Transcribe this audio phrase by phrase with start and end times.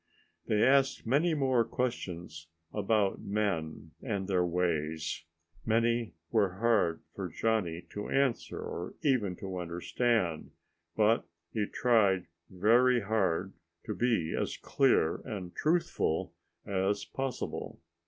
[0.47, 5.25] They asked many more questions about men and their ways.
[5.63, 10.49] Many were hard for Johnny to answer or even to understand,
[10.95, 13.53] but he tried very hard
[13.85, 16.33] to be as clear and truthful
[16.65, 17.79] as possible.